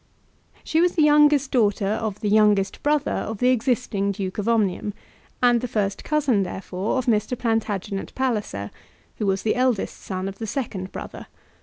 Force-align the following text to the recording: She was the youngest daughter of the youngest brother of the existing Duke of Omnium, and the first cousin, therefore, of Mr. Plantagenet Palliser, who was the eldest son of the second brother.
She 0.63 0.81
was 0.81 0.93
the 0.95 1.03
youngest 1.03 1.51
daughter 1.51 1.85
of 1.85 2.21
the 2.21 2.27
youngest 2.29 2.81
brother 2.81 3.11
of 3.11 3.37
the 3.37 3.49
existing 3.49 4.11
Duke 4.13 4.39
of 4.39 4.49
Omnium, 4.49 4.95
and 5.43 5.61
the 5.61 5.67
first 5.67 6.03
cousin, 6.03 6.41
therefore, 6.41 6.97
of 6.97 7.05
Mr. 7.05 7.37
Plantagenet 7.37 8.11
Palliser, 8.15 8.71
who 9.17 9.27
was 9.27 9.43
the 9.43 9.53
eldest 9.55 9.97
son 9.99 10.27
of 10.27 10.39
the 10.39 10.47
second 10.47 10.91
brother. 10.91 11.27